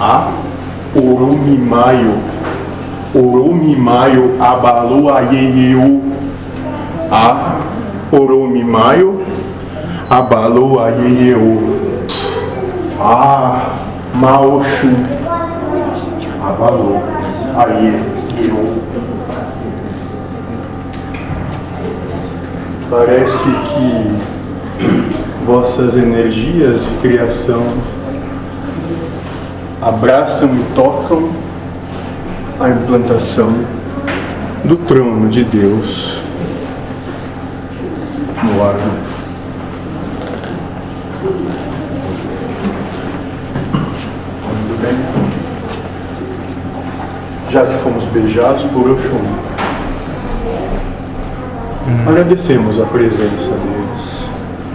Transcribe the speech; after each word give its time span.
A 0.00 0.32
Oromimaio. 0.94 2.18
Oromimaio 3.14 4.36
abalou 4.40 5.08
a 5.08 5.20
Yeyeu. 5.20 6.02
A 7.10 7.60
Oromimaio 8.10 9.22
abalou 10.10 10.80
a 10.80 10.88
Yeyeu. 10.88 11.78
A 13.00 13.70
Maoxu 14.14 14.96
abalou 16.42 17.02
a 17.56 17.64
Yeyeu. 17.66 18.82
Parece 22.90 23.44
que 23.44 24.34
vossas 25.44 25.96
energias 25.96 26.80
de 26.80 26.88
criação 27.00 27.62
abraçam 29.84 30.48
e 30.54 30.64
tocam 30.74 31.28
a 32.58 32.70
implantação 32.70 33.52
do 34.64 34.76
trono 34.76 35.28
de 35.28 35.44
Deus 35.44 36.18
no 38.42 38.62
ar. 38.62 38.76
Bem. 44.80 44.96
Já 47.50 47.66
que 47.66 47.74
fomos 47.82 48.04
beijados 48.06 48.62
por 48.64 48.90
Oxum, 48.90 49.22
agradecemos 52.08 52.80
a 52.80 52.86
presença 52.86 53.50
deles. 53.50 54.23